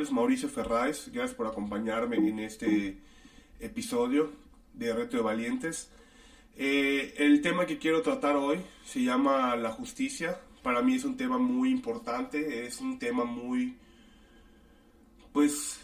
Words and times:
Nombre 0.00 0.08
es 0.08 0.16
Mauricio 0.16 0.48
Ferráez. 0.48 1.10
Gracias 1.12 1.34
por 1.34 1.46
acompañarme 1.46 2.16
en 2.16 2.38
este 2.38 2.96
episodio 3.58 4.32
de 4.72 4.94
Reto 4.94 5.18
de 5.18 5.22
Valientes. 5.22 5.90
Eh, 6.56 7.12
el 7.18 7.42
tema 7.42 7.66
que 7.66 7.76
quiero 7.76 8.00
tratar 8.00 8.34
hoy 8.36 8.62
se 8.82 9.02
llama 9.02 9.54
la 9.56 9.72
justicia. 9.72 10.40
Para 10.62 10.80
mí 10.80 10.94
es 10.94 11.04
un 11.04 11.18
tema 11.18 11.36
muy 11.36 11.70
importante, 11.70 12.64
es 12.64 12.80
un 12.80 12.98
tema 12.98 13.26
muy, 13.26 13.76
pues, 15.34 15.78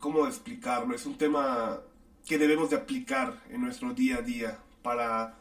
¿cómo 0.00 0.26
explicarlo? 0.26 0.94
Es 0.94 1.06
un 1.06 1.16
tema 1.16 1.80
que 2.26 2.36
debemos 2.36 2.68
de 2.68 2.76
aplicar 2.76 3.42
en 3.48 3.62
nuestro 3.62 3.94
día 3.94 4.16
a 4.16 4.20
día 4.20 4.58
para 4.82 5.38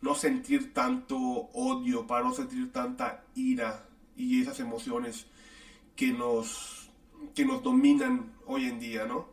no 0.00 0.16
sentir 0.16 0.74
tanto 0.74 1.16
odio, 1.16 2.08
para 2.08 2.24
no 2.24 2.34
sentir 2.34 2.72
tanta 2.72 3.22
ira 3.36 3.86
y 4.16 4.42
esas 4.42 4.58
emociones 4.58 5.26
que 5.94 6.12
nos, 6.12 6.81
que 7.34 7.44
nos 7.44 7.62
dominan 7.62 8.32
hoy 8.46 8.66
en 8.66 8.80
día, 8.80 9.04
¿no? 9.06 9.28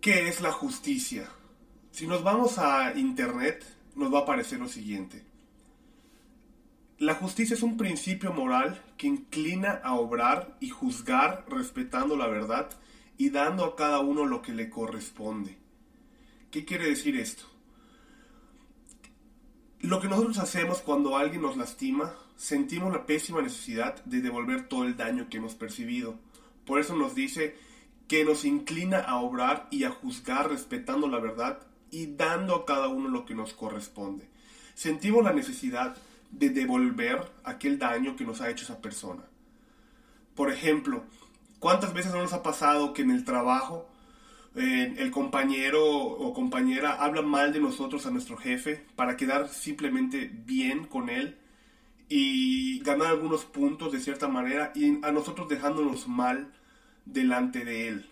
¿Qué 0.00 0.28
es 0.28 0.40
la 0.40 0.52
justicia? 0.52 1.28
Si 1.90 2.06
nos 2.06 2.24
vamos 2.24 2.58
a 2.58 2.92
internet, 2.98 3.64
nos 3.94 4.12
va 4.12 4.20
a 4.20 4.22
aparecer 4.22 4.58
lo 4.58 4.68
siguiente. 4.68 5.24
La 6.98 7.14
justicia 7.14 7.54
es 7.54 7.62
un 7.62 7.76
principio 7.76 8.32
moral 8.32 8.80
que 8.96 9.08
inclina 9.08 9.80
a 9.82 9.94
obrar 9.94 10.56
y 10.60 10.70
juzgar 10.70 11.44
respetando 11.48 12.16
la 12.16 12.28
verdad 12.28 12.70
y 13.18 13.30
dando 13.30 13.64
a 13.64 13.76
cada 13.76 14.00
uno 14.00 14.24
lo 14.24 14.40
que 14.40 14.52
le 14.52 14.70
corresponde. 14.70 15.58
¿Qué 16.50 16.64
quiere 16.64 16.86
decir 16.86 17.16
esto? 17.16 17.44
Lo 19.80 20.00
que 20.00 20.08
nosotros 20.08 20.38
hacemos 20.38 20.78
cuando 20.80 21.16
alguien 21.16 21.42
nos 21.42 21.56
lastima, 21.56 22.14
sentimos 22.42 22.92
la 22.92 23.06
pésima 23.06 23.40
necesidad 23.40 24.04
de 24.04 24.20
devolver 24.20 24.66
todo 24.66 24.82
el 24.84 24.96
daño 24.96 25.28
que 25.30 25.36
hemos 25.36 25.54
percibido. 25.54 26.18
Por 26.66 26.80
eso 26.80 26.96
nos 26.96 27.14
dice 27.14 27.54
que 28.08 28.24
nos 28.24 28.44
inclina 28.44 28.98
a 28.98 29.20
obrar 29.20 29.68
y 29.70 29.84
a 29.84 29.90
juzgar 29.90 30.50
respetando 30.50 31.06
la 31.06 31.20
verdad 31.20 31.60
y 31.92 32.16
dando 32.16 32.56
a 32.56 32.66
cada 32.66 32.88
uno 32.88 33.08
lo 33.08 33.24
que 33.26 33.36
nos 33.36 33.52
corresponde. 33.52 34.26
Sentimos 34.74 35.22
la 35.22 35.32
necesidad 35.32 35.94
de 36.32 36.50
devolver 36.50 37.30
aquel 37.44 37.78
daño 37.78 38.16
que 38.16 38.24
nos 38.24 38.40
ha 38.40 38.50
hecho 38.50 38.64
esa 38.64 38.80
persona. 38.80 39.22
Por 40.34 40.50
ejemplo, 40.50 41.04
¿cuántas 41.60 41.94
veces 41.94 42.12
no 42.12 42.22
nos 42.22 42.32
ha 42.32 42.42
pasado 42.42 42.92
que 42.92 43.02
en 43.02 43.12
el 43.12 43.24
trabajo 43.24 43.88
eh, 44.56 44.96
el 44.98 45.12
compañero 45.12 45.86
o 45.86 46.34
compañera 46.34 46.94
habla 46.94 47.22
mal 47.22 47.52
de 47.52 47.60
nosotros 47.60 48.04
a 48.04 48.10
nuestro 48.10 48.36
jefe 48.36 48.84
para 48.96 49.16
quedar 49.16 49.48
simplemente 49.48 50.28
bien 50.44 50.86
con 50.86 51.08
él 51.08 51.38
y 52.14 52.78
ganar 52.80 53.08
algunos 53.08 53.46
puntos 53.46 53.90
de 53.90 53.98
cierta 53.98 54.28
manera 54.28 54.70
y 54.74 55.02
a 55.02 55.12
nosotros 55.12 55.48
dejándonos 55.48 56.08
mal 56.08 56.52
delante 57.06 57.64
de 57.64 57.88
él? 57.88 58.08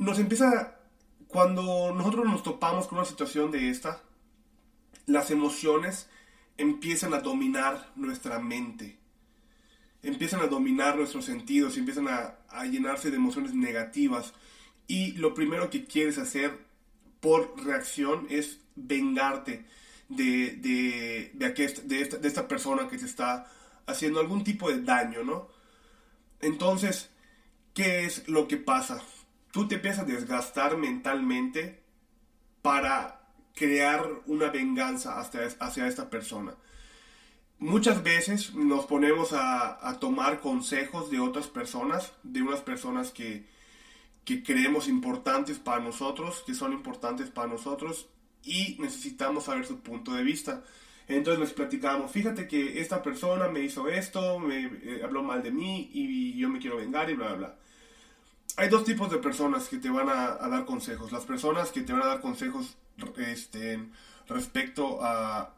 nos 0.00 0.18
empieza, 0.18 0.80
cuando 1.28 1.94
nosotros 1.94 2.26
nos 2.26 2.42
topamos 2.42 2.88
con 2.88 2.98
una 2.98 3.06
situación 3.06 3.52
de 3.52 3.70
esta, 3.70 4.02
las 5.06 5.30
emociones 5.30 6.08
empiezan 6.56 7.14
a 7.14 7.20
dominar 7.20 7.92
nuestra 7.94 8.40
mente, 8.40 8.98
empiezan 10.02 10.40
a 10.40 10.48
dominar 10.48 10.96
nuestros 10.96 11.24
sentidos, 11.24 11.76
empiezan 11.76 12.08
a, 12.08 12.64
llenarse 12.64 13.12
de 13.12 13.16
emociones 13.16 13.54
negativas 13.54 14.34
y 14.88 15.12
lo 15.12 15.34
primero 15.34 15.70
que 15.70 15.84
quieres 15.84 16.18
hacer 16.18 16.66
por 17.20 17.54
reacción 17.64 18.26
es 18.28 18.58
vengarte 18.74 19.64
de, 20.10 20.56
de, 20.56 21.30
de, 21.32 22.00
esta, 22.02 22.18
esta 22.18 22.46
persona 22.46 22.86
que 22.88 22.98
te 22.98 23.06
está 23.06 23.50
haciendo 23.86 24.20
algún 24.20 24.44
tipo 24.44 24.70
de 24.70 24.82
daño, 24.82 25.24
¿no? 25.24 25.48
Entonces, 26.40 27.08
¿qué 27.72 28.04
es 28.04 28.28
lo 28.28 28.46
que 28.46 28.58
pasa? 28.58 29.02
tú 29.50 29.66
te 29.66 29.76
empiezas 29.76 30.00
a 30.00 30.04
desgastar 30.04 30.76
mentalmente 30.76 31.82
para 32.62 33.20
crear 33.54 34.08
una 34.26 34.50
venganza 34.50 35.18
hacia, 35.18 35.48
hacia 35.58 35.86
esta 35.86 36.10
persona. 36.10 36.54
Muchas 37.58 38.02
veces 38.02 38.54
nos 38.54 38.86
ponemos 38.86 39.32
a, 39.32 39.98
tomar 40.00 40.40
consejos 40.40 41.10
de 41.10 41.20
otras 41.20 41.46
personas, 41.48 42.12
de 42.22 42.42
unas 42.42 42.60
personas 42.60 43.10
que, 43.10 43.46
que 44.24 44.42
creemos 44.42 44.88
importantes 44.88 45.58
para 45.58 45.80
nosotros, 45.80 46.42
que 46.46 46.54
son 46.54 46.72
importantes 46.72 47.28
para 47.28 47.48
nosotros 47.48 48.08
y 48.44 48.76
necesitamos 48.78 49.44
saber 49.44 49.66
su 49.66 49.80
punto 49.80 50.12
de 50.12 50.22
vista. 50.22 50.62
Entonces 51.08 51.40
les 51.40 51.52
platicamos, 51.52 52.12
fíjate 52.12 52.46
que 52.46 52.80
esta 52.80 53.02
persona 53.02 53.48
me 53.48 53.60
hizo 53.60 53.88
esto, 53.88 54.38
me 54.38 54.66
eh, 54.66 55.00
habló 55.02 55.22
mal 55.22 55.42
de 55.42 55.50
mí 55.50 55.90
y 55.92 56.36
yo 56.38 56.48
me 56.48 56.60
quiero 56.60 56.76
vengar 56.76 57.10
y 57.10 57.14
bla, 57.14 57.28
bla, 57.28 57.36
bla 57.36 57.56
hay 58.56 58.68
dos 58.68 58.84
tipos 58.84 59.10
de 59.10 59.18
personas 59.18 59.68
que 59.68 59.78
te 59.78 59.90
van 59.90 60.08
a, 60.08 60.48
dar 60.48 60.64
consejos. 60.64 61.12
Las 61.12 61.24
personas 61.24 61.70
que 61.70 61.82
te 61.82 61.92
van 61.92 62.02
a 62.02 62.06
dar 62.06 62.20
consejos 62.20 62.76
este, 63.16 63.80
respecto 64.28 65.02
a, 65.02 65.54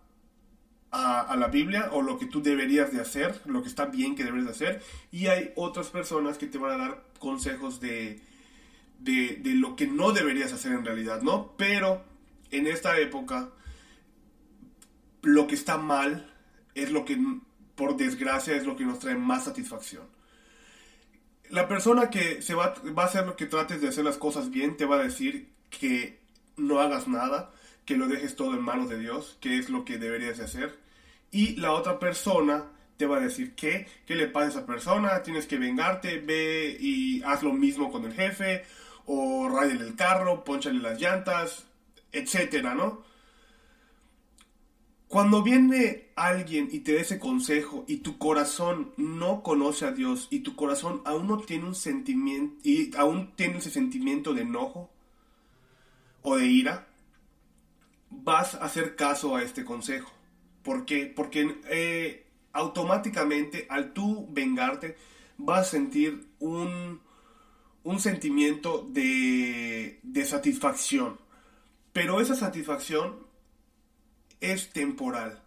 a, 0.91 1.37
la 1.37 1.49
Biblia 1.49 1.91
o 1.93 2.03
lo 2.03 2.19
que 2.19 2.27
tú 2.27 2.43
deberías 2.43 2.93
de 2.93 3.01
hacer, 3.01 3.41
lo 3.47 3.63
que 3.63 3.69
está 3.69 3.87
bien 3.87 4.15
que 4.15 4.25
deberías 4.25 4.47
de 4.47 4.53
hacer. 4.53 4.83
Y 5.11 5.27
hay 5.27 5.53
otras 5.57 5.89
personas 5.89 6.39
que 6.39 6.47
te 6.47 6.59
van 6.59 6.73
a 6.73 6.85
dar 6.85 7.05
consejos 7.19 7.81
de, 7.81 8.21
de, 8.99 9.41
de 9.43 9.55
lo 9.55 9.75
que 9.75 9.87
no 9.87 10.13
deberías 10.13 10.53
hacer 10.53 10.73
en 10.73 10.85
realidad, 10.85 11.23
¿no? 11.23 11.55
Pero 11.57 12.05
en 12.53 12.67
esta 12.67 12.99
época, 12.99 13.51
lo 15.23 15.47
que 15.47 15.55
está 15.55 15.79
mal 15.79 16.33
es 16.75 16.91
lo 16.91 17.05
que, 17.05 17.19
por 17.75 17.97
desgracia, 17.97 18.55
es 18.55 18.65
lo 18.65 18.77
que 18.77 18.85
nos 18.85 19.01
trae 19.01 19.17
más 19.17 19.45
satisfacción 19.45 20.07
la 21.53 21.69
persona 21.69 22.09
que 22.09 22.41
se 22.41 22.55
va, 22.55 22.75
va 22.99 23.03
a 23.03 23.07
hacer 23.07 23.27
lo 23.27 23.37
que 23.37 23.45
trates 23.45 23.81
de 23.81 23.89
hacer 23.89 24.05
las 24.05 24.17
cosas 24.17 24.51
bien 24.51 24.77
te 24.79 24.87
va 24.87 24.97
a 24.97 25.05
decir 25.05 25.51
que 25.69 26.19
no 26.57 26.81
hagas 26.81 27.09
nada, 27.09 27.51
que 27.85 27.97
lo 27.97 28.09
dejes 28.09 28.37
todo 28.37 28.55
en 28.55 28.63
manos 28.63 28.89
de 28.89 28.99
Dios, 28.99 29.37
que 29.39 29.59
es 29.59 29.69
lo 29.69 29.85
que 29.85 29.99
deberías 29.99 30.39
de 30.39 30.45
hacer. 30.45 30.79
Y 31.31 31.57
la 31.57 31.73
otra 31.73 31.99
persona 31.99 32.65
te 32.97 33.05
va 33.05 33.19
a 33.19 33.21
decir 33.21 33.55
que, 33.55 33.87
¿qué 34.07 34.15
le 34.17 34.29
pasa 34.29 34.47
a 34.47 34.51
esa 34.51 34.67
persona? 34.67 35.23
Tienes 35.23 35.47
que 35.47 35.59
vengarte, 35.59 36.21
ve 36.21 36.75
y 36.81 37.23
haz 37.23 37.43
lo 37.43 37.53
mismo 37.53 37.93
con 37.93 38.07
el 38.07 38.15
jefe, 38.15 38.65
o 39.05 39.47
rayale 39.51 39.85
el 39.85 39.95
carro, 39.95 40.45
ponchale 40.45 40.79
las 40.81 40.99
llantas, 40.99 41.67
etcétera, 42.13 42.75
¿no? 42.75 43.03
Cuando 45.09 45.43
viene 45.43 46.11
alguien 46.17 46.69
y 46.73 46.81
te 46.81 46.95
da 46.95 47.03
ese 47.03 47.19
consejo 47.19 47.85
y 47.87 47.99
tu 47.99 48.17
corazón 48.17 48.95
no 48.97 49.43
conoce 49.43 49.85
a 49.85 49.93
Dios 49.93 50.27
y 50.31 50.41
tu 50.41 50.57
corazón 50.57 51.03
aún 51.05 51.27
no 51.27 51.39
tiene 51.39 51.67
un 51.67 51.75
sentimiento 51.75 52.57
y 52.63 52.97
aún 52.97 53.33
tiene 53.37 53.59
ese 53.59 53.71
sentimiento 53.71 54.33
de 54.33 54.41
enojo 54.41 54.91
o 56.23 56.37
de 56.37 56.47
ira, 56.47 56.89
vas 58.09 58.55
a 58.55 58.65
hacer 58.65 58.97
caso 58.97 59.37
a 59.37 59.43
este 59.43 59.65
consejo. 59.65 60.11
¿Por 60.63 60.87
qué? 60.87 61.13
Porque 61.15 61.61
eh, 61.69 62.27
automáticamente 62.53 63.67
al 63.69 63.93
tú 63.93 64.29
vengarte 64.31 64.97
vas 65.37 65.61
a 65.61 65.71
sentir 65.71 66.29
un, 66.39 67.01
un 67.83 68.01
sentimiento 68.01 68.89
de, 68.91 70.01
de 70.03 70.25
satisfacción. 70.25 71.19
Pero 71.93 72.21
esa 72.21 72.35
satisfacción 72.35 73.27
es 74.41 74.71
temporal. 74.71 75.43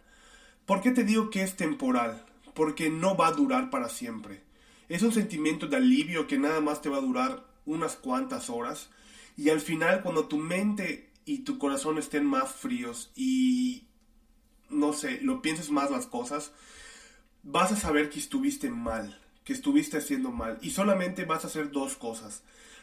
¿Por 0.64 0.80
qué 0.80 0.90
te 0.90 1.04
digo 1.04 1.30
que 1.30 1.42
es 1.42 1.56
temporal? 1.56 2.24
Porque 2.54 2.90
no 2.90 3.16
va 3.16 3.28
a 3.28 3.32
durar 3.32 3.70
para 3.70 3.88
siempre. 3.88 4.42
Es 4.88 5.02
un 5.02 5.12
sentimiento 5.12 5.66
de 5.66 5.76
alivio 5.76 6.26
que 6.26 6.38
nada 6.38 6.60
más 6.60 6.80
te 6.80 6.88
va 6.88 6.98
a 6.98 7.02
durar 7.02 7.44
unas 7.64 7.96
cuantas 7.96 8.48
horas 8.48 8.90
y 9.36 9.50
al 9.50 9.60
final 9.60 10.02
cuando 10.02 10.26
tu 10.26 10.38
mente 10.38 11.10
y 11.24 11.40
tu 11.40 11.58
corazón 11.58 11.98
estén 11.98 12.24
más 12.24 12.52
fríos 12.52 13.10
y 13.16 13.88
no 14.70 14.92
sé, 14.92 15.20
lo 15.22 15.42
pienses 15.42 15.70
más 15.70 15.90
las 15.90 16.06
cosas, 16.06 16.52
vas 17.42 17.72
a 17.72 17.76
saber 17.76 18.08
que 18.10 18.20
estuviste 18.20 18.70
mal, 18.70 19.20
que 19.44 19.52
estuviste 19.52 19.98
haciendo 19.98 20.30
mal 20.30 20.58
y 20.62 20.70
solamente 20.70 21.24
vas 21.24 21.44
a 21.44 21.48
hacer 21.48 21.70
dos 21.70 21.96
cosas. 21.96 22.42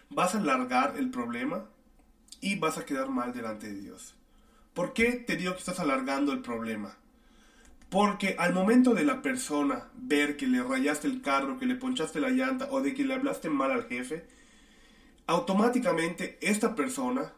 Vas 0.10 0.36
a 0.36 0.40
alargar 0.40 0.96
el 0.98 1.10
problema 1.10 1.70
y 2.44 2.56
vas 2.56 2.78
a 2.78 2.86
quedar 2.86 3.08
mal 3.08 3.34
delante 3.34 3.68
de 3.68 3.80
Dios. 3.80 4.16
¿Por 4.74 4.92
qué 4.92 5.14
te 5.14 5.38
digo 5.38 5.54
que 5.54 5.60
estás 5.60 5.80
alargando 5.80 6.34
el 6.34 6.42
problema? 6.42 6.98
Porque 7.90 8.36
al 8.38 8.54
momento 8.54 8.94
de 8.94 9.06
la 9.06 9.22
persona 9.22 9.88
ver 9.96 10.36
que 10.36 10.46
le 10.46 10.62
rayaste 10.62 11.08
el 11.08 11.22
carro, 11.22 11.58
que 11.58 11.66
le 11.66 11.76
ponchaste 11.76 12.20
la 12.20 12.32
llanta 12.32 12.68
o 12.70 12.82
de 12.82 12.94
que 12.94 13.06
le 13.06 13.14
hablaste 13.14 13.50
mal 13.50 13.72
al 13.72 13.86
jefe, 13.86 14.26
automáticamente 15.26 16.38
esta 16.42 16.76
persona 16.76 17.32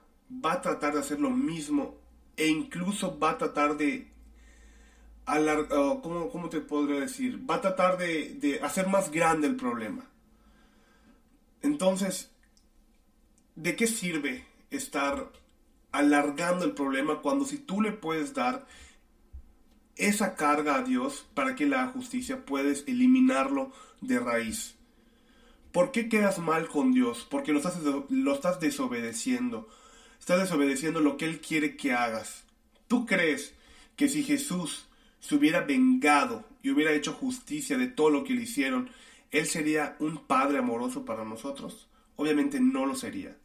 va 0.43 0.53
a 0.53 0.61
tratar 0.61 0.93
de 0.93 1.01
hacer 1.01 1.19
lo 1.19 1.29
mismo 1.29 1.99
e 2.35 2.47
incluso 2.47 3.19
va 3.19 3.31
a 3.31 3.37
tratar 3.37 3.77
de 3.77 4.07
alargar, 5.27 6.01
¿cómo, 6.01 6.49
te 6.49 6.61
podría 6.61 7.01
decir? 7.01 7.39
Va 7.47 7.55
a 7.55 7.61
tratar 7.61 7.99
de, 7.99 8.33
de 8.39 8.59
hacer 8.61 8.87
más 8.87 9.11
grande 9.11 9.45
el 9.45 9.55
problema. 9.55 10.09
Entonces, 11.61 12.31
¿de 13.55 13.75
qué 13.75 13.85
sirve 13.85 14.54
estar 14.75 15.31
alargando 15.91 16.65
el 16.65 16.71
problema 16.71 17.21
cuando 17.21 17.45
si 17.45 17.57
tú 17.57 17.81
le 17.81 17.91
puedes 17.91 18.33
dar 18.33 18.67
esa 19.95 20.35
carga 20.35 20.75
a 20.75 20.83
Dios 20.83 21.25
para 21.33 21.55
que 21.55 21.65
la 21.65 21.87
justicia 21.87 22.45
puedes 22.45 22.83
eliminarlo 22.87 23.71
de 24.01 24.19
raíz. 24.19 24.75
¿Por 25.71 25.91
qué 25.91 26.09
quedas 26.09 26.39
mal 26.39 26.67
con 26.67 26.93
Dios? 26.93 27.25
Porque 27.29 27.51
lo 27.51 27.59
estás, 27.59 27.77
lo 28.09 28.33
estás 28.33 28.59
desobedeciendo. 28.59 29.67
Estás 30.19 30.39
desobedeciendo 30.39 30.99
lo 30.99 31.17
que 31.17 31.25
Él 31.25 31.41
quiere 31.41 31.75
que 31.75 31.93
hagas. 31.93 32.43
¿Tú 32.87 33.05
crees 33.05 33.53
que 33.95 34.07
si 34.07 34.23
Jesús 34.23 34.85
se 35.19 35.35
hubiera 35.35 35.61
vengado 35.61 36.45
y 36.61 36.71
hubiera 36.71 36.93
hecho 36.93 37.13
justicia 37.13 37.77
de 37.77 37.87
todo 37.87 38.09
lo 38.09 38.23
que 38.23 38.33
le 38.33 38.43
hicieron, 38.43 38.89
Él 39.31 39.45
sería 39.45 39.95
un 39.99 40.25
Padre 40.25 40.59
amoroso 40.59 41.05
para 41.05 41.25
nosotros? 41.25 41.87
Obviamente 42.15 42.59
no 42.59 42.85
lo 42.85 42.95
sería. 42.95 43.35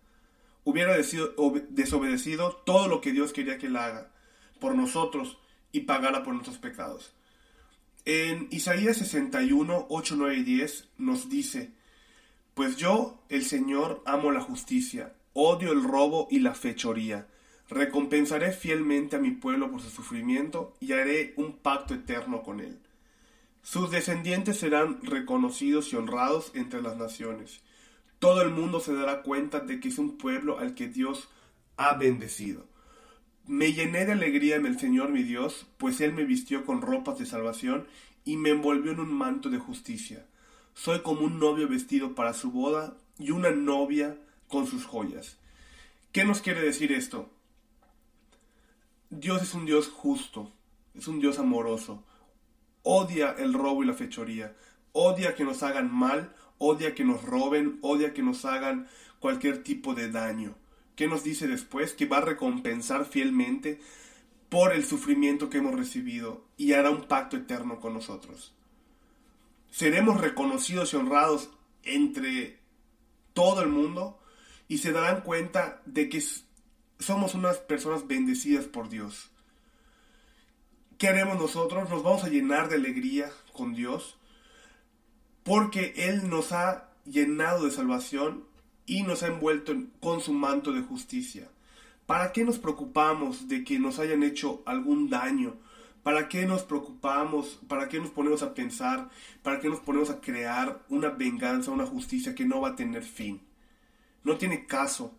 Hubiera 0.70 0.96
desobedecido 0.96 2.62
todo 2.64 2.86
lo 2.86 3.00
que 3.00 3.10
Dios 3.10 3.32
quería 3.32 3.58
que 3.58 3.66
Él 3.66 3.76
haga 3.76 4.12
por 4.60 4.76
nosotros 4.76 5.36
y 5.72 5.80
pagara 5.80 6.22
por 6.22 6.32
nuestros 6.32 6.58
pecados. 6.58 7.12
En 8.04 8.46
Isaías 8.52 8.98
61, 8.98 9.86
8, 9.88 10.14
9 10.16 10.36
y 10.36 10.42
10 10.44 10.88
nos 10.98 11.28
dice, 11.28 11.72
Pues 12.54 12.76
yo, 12.76 13.20
el 13.28 13.44
Señor, 13.44 14.00
amo 14.06 14.30
la 14.30 14.40
justicia, 14.40 15.12
odio 15.32 15.72
el 15.72 15.82
robo 15.82 16.28
y 16.30 16.38
la 16.38 16.54
fechoría. 16.54 17.26
Recompensaré 17.68 18.52
fielmente 18.52 19.16
a 19.16 19.20
mi 19.20 19.32
pueblo 19.32 19.72
por 19.72 19.80
su 19.80 19.90
sufrimiento 19.90 20.76
y 20.78 20.92
haré 20.92 21.34
un 21.36 21.56
pacto 21.56 21.94
eterno 21.94 22.44
con 22.44 22.60
él. 22.60 22.78
Sus 23.62 23.90
descendientes 23.90 24.58
serán 24.58 25.00
reconocidos 25.02 25.92
y 25.92 25.96
honrados 25.96 26.52
entre 26.54 26.80
las 26.80 26.96
naciones. 26.96 27.60
Todo 28.20 28.42
el 28.42 28.50
mundo 28.50 28.80
se 28.80 28.94
dará 28.94 29.22
cuenta 29.22 29.60
de 29.60 29.80
que 29.80 29.88
es 29.88 29.98
un 29.98 30.18
pueblo 30.18 30.58
al 30.58 30.74
que 30.74 30.88
Dios 30.88 31.28
ha 31.76 31.94
bendecido. 31.94 32.66
Me 33.46 33.72
llené 33.72 34.04
de 34.04 34.12
alegría 34.12 34.56
en 34.56 34.66
el 34.66 34.78
Señor 34.78 35.08
mi 35.08 35.22
Dios, 35.22 35.66
pues 35.78 36.00
Él 36.02 36.12
me 36.12 36.24
vistió 36.24 36.64
con 36.64 36.82
ropas 36.82 37.18
de 37.18 37.24
salvación 37.24 37.86
y 38.26 38.36
me 38.36 38.50
envolvió 38.50 38.92
en 38.92 39.00
un 39.00 39.12
manto 39.12 39.48
de 39.48 39.58
justicia. 39.58 40.26
Soy 40.74 41.00
como 41.00 41.22
un 41.22 41.40
novio 41.40 41.66
vestido 41.66 42.14
para 42.14 42.34
su 42.34 42.52
boda 42.52 42.94
y 43.18 43.30
una 43.30 43.50
novia 43.50 44.18
con 44.48 44.66
sus 44.66 44.84
joyas. 44.84 45.38
¿Qué 46.12 46.24
nos 46.24 46.42
quiere 46.42 46.60
decir 46.60 46.92
esto? 46.92 47.30
Dios 49.08 49.42
es 49.42 49.54
un 49.54 49.64
Dios 49.64 49.88
justo, 49.88 50.52
es 50.94 51.08
un 51.08 51.20
Dios 51.20 51.38
amoroso. 51.38 52.04
Odia 52.82 53.34
el 53.38 53.54
robo 53.54 53.82
y 53.82 53.86
la 53.86 53.94
fechoría. 53.94 54.54
Odia 54.92 55.34
que 55.34 55.44
nos 55.44 55.62
hagan 55.62 55.92
mal, 55.92 56.34
odia 56.58 56.94
que 56.94 57.04
nos 57.04 57.22
roben, 57.22 57.78
odia 57.82 58.12
que 58.12 58.22
nos 58.22 58.44
hagan 58.44 58.88
cualquier 59.18 59.62
tipo 59.62 59.94
de 59.94 60.10
daño. 60.10 60.56
¿Qué 60.96 61.06
nos 61.06 61.24
dice 61.24 61.46
después? 61.46 61.94
Que 61.94 62.06
va 62.06 62.18
a 62.18 62.22
recompensar 62.22 63.06
fielmente 63.06 63.80
por 64.48 64.72
el 64.74 64.84
sufrimiento 64.84 65.48
que 65.48 65.58
hemos 65.58 65.74
recibido 65.74 66.44
y 66.56 66.72
hará 66.72 66.90
un 66.90 67.04
pacto 67.04 67.36
eterno 67.36 67.80
con 67.80 67.94
nosotros. 67.94 68.52
Seremos 69.70 70.20
reconocidos 70.20 70.92
y 70.92 70.96
honrados 70.96 71.50
entre 71.84 72.58
todo 73.32 73.62
el 73.62 73.68
mundo 73.68 74.18
y 74.68 74.78
se 74.78 74.92
darán 74.92 75.22
cuenta 75.22 75.80
de 75.86 76.08
que 76.08 76.22
somos 76.98 77.34
unas 77.34 77.58
personas 77.58 78.06
bendecidas 78.06 78.66
por 78.66 78.88
Dios. 78.88 79.30
¿Qué 80.98 81.08
haremos 81.08 81.38
nosotros? 81.38 81.88
Nos 81.88 82.02
vamos 82.02 82.24
a 82.24 82.28
llenar 82.28 82.68
de 82.68 82.76
alegría 82.76 83.30
con 83.54 83.72
Dios 83.72 84.18
porque 85.50 85.94
Él 85.96 86.30
nos 86.30 86.52
ha 86.52 86.90
llenado 87.04 87.64
de 87.64 87.72
salvación 87.72 88.44
y 88.86 89.02
nos 89.02 89.24
ha 89.24 89.26
envuelto 89.26 89.74
con 89.98 90.20
su 90.20 90.32
manto 90.32 90.70
de 90.70 90.82
justicia. 90.82 91.48
¿Para 92.06 92.30
qué 92.30 92.44
nos 92.44 92.60
preocupamos 92.60 93.48
de 93.48 93.64
que 93.64 93.80
nos 93.80 93.98
hayan 93.98 94.22
hecho 94.22 94.62
algún 94.64 95.10
daño? 95.10 95.56
¿Para 96.04 96.28
qué 96.28 96.46
nos 96.46 96.62
preocupamos? 96.62 97.58
¿Para 97.66 97.88
qué 97.88 97.98
nos 97.98 98.10
ponemos 98.10 98.44
a 98.44 98.54
pensar? 98.54 99.10
¿Para 99.42 99.58
qué 99.58 99.68
nos 99.68 99.80
ponemos 99.80 100.08
a 100.10 100.20
crear 100.20 100.84
una 100.88 101.08
venganza, 101.08 101.72
una 101.72 101.84
justicia 101.84 102.32
que 102.32 102.44
no 102.44 102.60
va 102.60 102.68
a 102.68 102.76
tener 102.76 103.02
fin? 103.02 103.40
No 104.22 104.36
tiene 104.36 104.66
caso. 104.66 105.16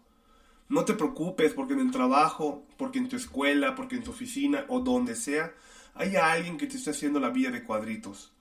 No 0.69 0.86
te 0.86 0.94
preocupes 0.94 1.51
porque 1.51 1.74
en 1.74 1.81
el 1.81 1.92
trabajo, 1.92 2.63
porque 2.78 3.00
en 3.00 3.10
tu 3.10 3.18
escuela, 3.18 3.75
porque 3.75 3.98
en 3.98 4.04
tu 4.04 4.12
oficina 4.12 4.63
o 4.69 4.80
donde 4.80 5.18
sea, 5.18 5.54
hay 5.94 6.16
alguien 6.16 6.57
que 6.57 6.68
te 6.68 6.78
está 6.78 6.92
haciendo 6.92 7.19
la 7.19 7.31
vida 7.31 7.51
de 7.51 7.66
cuadritos. 7.66 8.31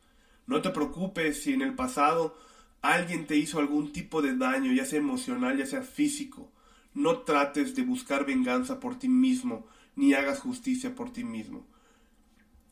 No 0.51 0.61
te 0.61 0.71
preocupes 0.71 1.45
si 1.45 1.53
en 1.53 1.63
el 1.63 1.77
pasado 1.77 2.37
alguien 2.83 3.25
te 3.29 3.37
hizo 3.37 3.61
algún 3.61 3.93
tipo 3.93 4.21
de 4.21 4.37
daño, 4.37 4.73
ya 4.73 4.85
sea 4.85 4.99
emocional, 4.99 5.57
ya 5.57 5.65
sea 5.65 5.83
físico, 5.83 6.51
no 6.93 7.19
trates 7.19 7.77
de 7.77 7.83
buscar 7.83 8.27
venganza 8.27 8.81
por 8.81 8.99
ti 8.99 9.09
mismo, 9.09 9.69
ni 9.95 10.13
hagas 10.13 10.41
justicia 10.41 10.93
por 10.97 11.13
ti 11.13 11.23
mismo. 11.23 11.65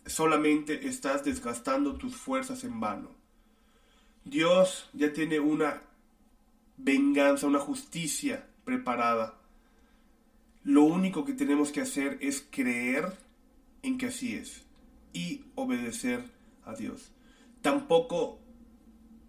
Solamente 0.06 0.88
estás 0.88 1.22
desgastando 1.22 1.94
tus 1.94 2.16
fuerzas 2.16 2.64
en 2.64 2.80
vano. 2.80 3.10
Dios 4.24 4.90
ya 4.92 5.12
tiene 5.12 5.38
una 5.38 5.80
venganza, 6.78 7.46
una 7.46 7.60
justicia 7.60 8.44
preparada. 8.64 9.38
Lo 10.64 10.82
único 10.82 11.24
que 11.24 11.32
tenemos 11.32 11.70
que 11.70 11.82
hacer 11.82 12.18
es 12.22 12.44
creer 12.50 13.16
en 13.84 13.98
que 13.98 14.06
así 14.06 14.34
es 14.34 14.64
y 15.12 15.44
obedecer 15.54 16.24
a 16.64 16.74
Dios. 16.74 17.12
Tampoco 17.68 18.38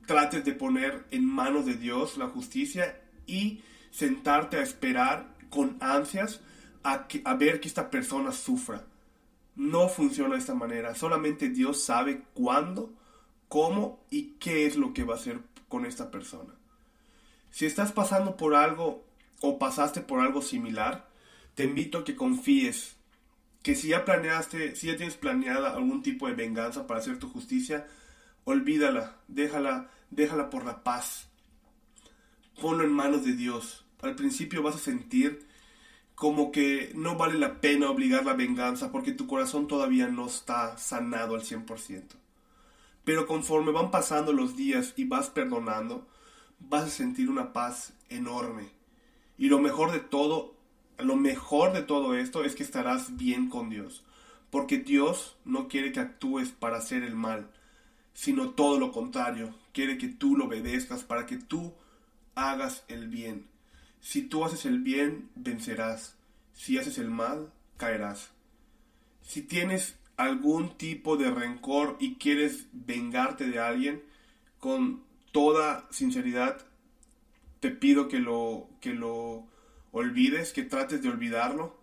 trates 0.06 0.46
de 0.46 0.54
poner 0.54 1.06
en 1.12 1.26
manos 1.26 1.66
de 1.66 1.74
Dios 1.74 2.18
la 2.18 2.30
justicia 2.30 3.02
y 3.28 3.62
sentarte 3.92 4.56
a 4.56 4.62
esperar 4.62 5.36
con 5.50 5.76
ansias 5.82 6.40
a, 6.82 7.06
a 7.26 7.34
ver 7.34 7.60
que 7.60 7.68
esta 7.68 7.90
persona 7.90 8.32
sufra. 8.32 8.86
No 9.58 9.90
funciona 9.90 10.36
de 10.36 10.40
esta 10.40 10.54
manera. 10.56 10.96
Solamente 10.96 11.50
Dios 11.50 11.84
sabe 11.84 12.22
cuándo, 12.34 12.94
cómo 13.50 14.00
y 14.10 14.36
qué 14.40 14.66
es 14.66 14.78
lo 14.78 14.94
que 14.94 15.04
va 15.04 15.16
a 15.16 15.18
hacer 15.18 15.42
con 15.68 15.86
esta 15.86 16.10
persona. 16.10 16.54
Si 17.52 17.66
estás 17.66 17.92
pasando 17.92 18.38
por 18.38 18.56
algo 18.56 19.04
o 19.42 19.60
pasaste 19.60 20.00
por 20.00 20.22
algo 20.22 20.42
similar, 20.42 21.10
te 21.56 21.66
invito 21.66 21.98
a 21.98 22.04
que 22.06 22.16
confíes 22.16 22.96
que 23.64 23.76
si 23.76 23.90
ya 23.90 24.06
planeaste, 24.06 24.78
si 24.78 24.88
ya 24.88 24.96
tienes 24.96 25.18
planeada 25.18 25.74
algún 25.74 26.02
tipo 26.02 26.28
de 26.28 26.36
venganza 26.36 26.88
para 26.88 27.02
hacer 27.02 27.20
tu 27.20 27.28
justicia, 27.28 27.86
olvídala, 28.52 29.16
déjala 29.28 29.90
déjala 30.10 30.50
por 30.50 30.66
la 30.66 30.84
paz. 30.84 31.28
Ponlo 32.62 32.84
en 32.84 32.92
manos 32.92 33.24
de 33.24 33.34
Dios. 33.34 33.86
Al 34.02 34.16
principio 34.16 34.64
vas 34.64 34.76
a 34.76 34.80
sentir 34.80 35.48
como 36.16 36.52
que 36.52 36.92
no 36.96 37.16
vale 37.16 37.40
la 37.40 37.62
pena 37.62 37.90
obligar 37.90 38.26
la 38.26 38.34
venganza 38.34 38.92
porque 38.92 39.14
tu 39.14 39.28
corazón 39.28 39.68
todavía 39.68 40.08
no 40.08 40.28
está 40.28 40.78
sanado 40.78 41.36
al 41.36 41.42
100%. 41.42 42.04
Pero 43.06 43.26
conforme 43.26 43.72
van 43.72 43.92
pasando 43.92 44.34
los 44.34 44.58
días 44.58 44.94
y 44.98 45.06
vas 45.06 45.30
perdonando, 45.30 46.08
vas 46.60 46.84
a 46.84 46.90
sentir 46.90 47.30
una 47.30 47.54
paz 47.54 47.94
enorme. 48.10 48.70
Y 49.38 49.48
lo 49.48 49.60
mejor 49.60 49.92
de 49.94 50.00
todo, 50.00 50.56
lo 50.98 51.16
mejor 51.16 51.72
de 51.72 51.82
todo 51.82 52.16
esto 52.16 52.44
es 52.44 52.56
que 52.56 52.64
estarás 52.64 53.16
bien 53.16 53.50
con 53.50 53.70
Dios. 53.70 54.04
Porque 54.50 54.80
Dios 54.80 55.38
no 55.46 55.70
quiere 55.70 55.94
que 55.94 56.02
actúes 56.02 56.50
para 56.50 56.78
hacer 56.78 57.04
el 57.04 57.16
mal, 57.16 57.50
sino 58.20 58.50
todo 58.50 58.78
lo 58.78 58.92
contrario, 58.92 59.56
quiere 59.72 59.98
que 59.98 60.10
tú 60.10 60.36
lo 60.36 60.48
obedezcas 60.48 61.06
para 61.06 61.26
que 61.26 61.38
tú 61.38 61.74
hagas 62.36 62.84
el 62.90 63.08
bien. 63.08 63.46
Si 64.02 64.24
tú 64.24 64.44
haces 64.44 64.66
el 64.66 64.80
bien, 64.80 65.30
vencerás. 65.36 66.18
Si 66.52 66.78
haces 66.78 66.98
el 66.98 67.10
mal, 67.10 67.54
caerás. 67.78 68.32
Si 69.22 69.42
tienes 69.42 69.96
algún 70.18 70.78
tipo 70.78 71.16
de 71.16 71.32
rencor 71.32 71.96
y 72.02 72.16
quieres 72.16 72.66
vengarte 72.74 73.48
de 73.48 73.60
alguien, 73.60 74.04
con 74.60 75.02
toda 75.32 75.88
sinceridad, 75.90 76.58
te 77.62 77.70
pido 77.70 78.10
que 78.10 78.20
lo, 78.20 78.70
que 78.82 78.94
lo 78.94 79.48
olvides, 79.94 80.52
que 80.52 80.64
trates 80.64 81.02
de 81.02 81.08
olvidarlo 81.08 81.80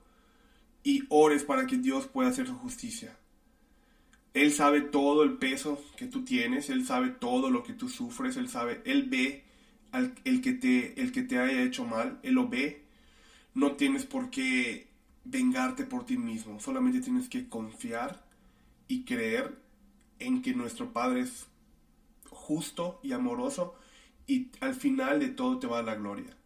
y 0.83 1.05
ores 1.09 1.45
para 1.45 1.67
que 1.67 1.79
Dios 1.79 2.09
pueda 2.09 2.29
hacer 2.29 2.47
su 2.47 2.59
justicia. 2.59 3.17
Él 4.37 4.53
sabe 4.53 4.83
todo 4.83 5.23
el 5.23 5.39
peso 5.39 5.83
que 5.97 6.09
tú 6.09 6.23
tienes, 6.23 6.69
Él 6.69 6.85
sabe 6.85 7.09
todo 7.09 7.49
lo 7.49 7.63
que 7.63 7.73
tú 7.73 7.89
sufres, 7.89 8.37
Él 8.37 8.51
sabe, 8.51 8.83
Él 8.85 9.05
ve 9.05 9.45
al, 9.93 10.15
el, 10.25 10.43
que 10.43 10.53
te, 10.53 11.01
el 11.01 11.11
que 11.11 11.23
te 11.23 11.39
haya 11.39 11.63
hecho 11.63 11.87
mal, 11.87 12.21
Él 12.23 12.35
lo 12.35 12.47
ve. 12.47 12.85
No 13.55 13.77
tienes 13.77 14.05
por 14.05 14.29
qué 14.29 14.89
vengarte 15.25 15.85
por 15.85 16.05
ti 16.05 16.19
mismo, 16.19 16.61
solamente 16.61 17.01
tienes 17.01 17.31
que 17.31 17.49
confiar 17.49 18.23
y 18.89 19.05
creer 19.05 19.57
en 20.19 20.43
que 20.43 20.53
nuestro 20.53 20.93
Padre 20.93 21.21
es 21.21 21.47
justo 22.29 23.01
y 23.03 23.13
amoroso 23.13 23.75
y 24.27 24.51
al 24.61 24.75
final 24.75 25.19
de 25.19 25.29
todo 25.29 25.59
te 25.59 25.67
va 25.67 25.79
a 25.79 25.83
la 25.83 25.95
gloria. 25.95 26.37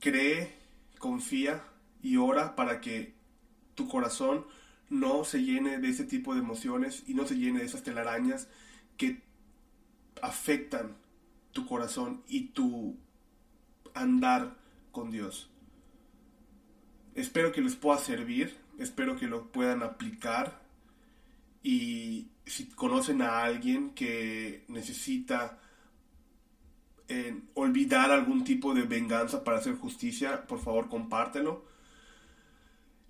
Cree, 0.00 0.54
confía 0.98 1.62
y 2.02 2.16
ora 2.16 2.56
para 2.56 2.80
que 2.80 3.12
tu 3.74 3.86
corazón 3.86 4.46
no 4.90 5.24
se 5.24 5.42
llene 5.42 5.78
de 5.78 5.88
ese 5.88 6.04
tipo 6.04 6.34
de 6.34 6.40
emociones 6.40 7.04
y 7.06 7.14
no 7.14 7.26
se 7.26 7.36
llene 7.36 7.60
de 7.60 7.66
esas 7.66 7.82
telarañas 7.82 8.48
que 8.96 9.22
afectan 10.22 10.96
tu 11.52 11.66
corazón 11.66 12.22
y 12.28 12.48
tu 12.48 12.96
andar 13.94 14.56
con 14.92 15.10
Dios. 15.10 15.50
Espero 17.14 17.52
que 17.52 17.60
les 17.60 17.76
pueda 17.76 17.98
servir, 17.98 18.56
espero 18.78 19.16
que 19.16 19.26
lo 19.26 19.52
puedan 19.52 19.82
aplicar 19.82 20.60
y 21.62 22.28
si 22.44 22.66
conocen 22.66 23.22
a 23.22 23.42
alguien 23.42 23.90
que 23.90 24.64
necesita 24.68 25.58
eh, 27.08 27.40
olvidar 27.54 28.10
algún 28.10 28.44
tipo 28.44 28.74
de 28.74 28.82
venganza 28.82 29.44
para 29.44 29.58
hacer 29.58 29.76
justicia, 29.76 30.46
por 30.46 30.58
favor 30.58 30.88
compártelo. 30.88 31.64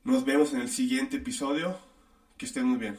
Nos 0.04 0.26
vemos 0.26 0.52
en 0.52 0.60
el 0.60 0.68
siguiente 0.68 1.16
episodio. 1.16 1.78
Que 2.36 2.44
estén 2.44 2.66
muy 2.66 2.78
bien. 2.78 2.98